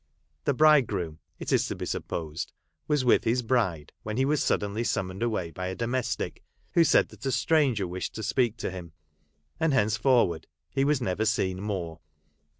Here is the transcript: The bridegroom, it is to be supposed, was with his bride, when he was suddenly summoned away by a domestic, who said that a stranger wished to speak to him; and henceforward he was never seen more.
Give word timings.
The 0.45 0.55
bridegroom, 0.55 1.19
it 1.37 1.51
is 1.53 1.67
to 1.67 1.75
be 1.75 1.85
supposed, 1.85 2.53
was 2.87 3.05
with 3.05 3.23
his 3.23 3.43
bride, 3.43 3.91
when 4.01 4.17
he 4.17 4.25
was 4.25 4.41
suddenly 4.43 4.83
summoned 4.83 5.21
away 5.21 5.51
by 5.51 5.67
a 5.67 5.75
domestic, 5.75 6.41
who 6.71 6.83
said 6.83 7.09
that 7.09 7.23
a 7.27 7.31
stranger 7.31 7.85
wished 7.87 8.15
to 8.15 8.23
speak 8.23 8.57
to 8.57 8.71
him; 8.71 8.93
and 9.59 9.73
henceforward 9.75 10.47
he 10.71 10.83
was 10.85 11.01
never 11.01 11.25
seen 11.25 11.61
more. 11.61 11.99